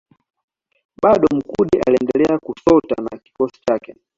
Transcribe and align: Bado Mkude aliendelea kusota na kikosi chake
Bado 1.03 1.27
Mkude 1.35 1.81
aliendelea 1.87 2.39
kusota 2.39 2.95
na 3.11 3.17
kikosi 3.17 3.61
chake 3.67 3.95